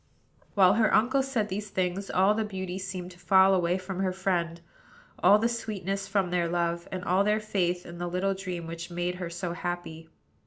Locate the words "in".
7.85-7.99